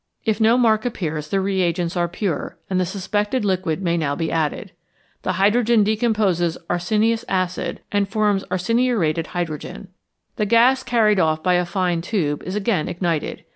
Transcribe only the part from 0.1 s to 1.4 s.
If no mark appears, the